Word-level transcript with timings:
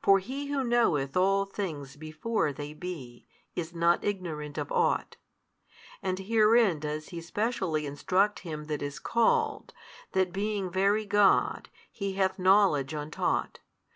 For 0.00 0.20
He 0.20 0.46
Who 0.46 0.62
know 0.62 0.94
eth 0.94 1.16
all 1.16 1.44
things 1.44 1.96
before 1.96 2.52
they 2.52 2.72
be 2.72 3.26
is 3.56 3.74
not 3.74 4.04
ignorant 4.04 4.58
of 4.58 4.70
ought. 4.70 5.16
And 6.04 6.20
herein 6.20 6.78
does 6.78 7.08
He 7.08 7.20
specially 7.20 7.84
instruct 7.84 8.38
him 8.46 8.66
that 8.66 8.80
is 8.80 9.00
called, 9.00 9.74
that 10.12 10.32
being 10.32 10.70
Very 10.70 11.04
God, 11.04 11.68
He 11.90 12.12
hath 12.12 12.38
knowledge 12.38 12.94
untaught. 12.94 13.58